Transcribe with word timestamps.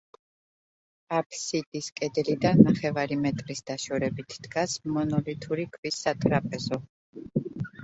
აფსიდის 1.17 1.89
კედლიდან 1.99 2.63
ნახევარი 2.69 3.19
მეტრის 3.27 3.63
დაშორებით 3.69 4.35
დგას 4.49 4.75
მონოლითური 4.97 5.69
ქვის 5.79 6.03
სატრაპეზო. 6.09 6.83